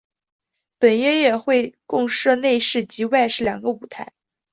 [0.79, 4.13] 本音乐会共设室内及室外两个舞台。